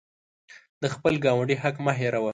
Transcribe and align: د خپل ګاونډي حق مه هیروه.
د 0.81 0.83
خپل 0.93 1.13
ګاونډي 1.25 1.55
حق 1.63 1.75
مه 1.85 1.93
هیروه. 1.99 2.29